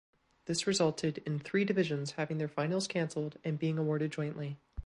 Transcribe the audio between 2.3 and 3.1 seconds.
their finals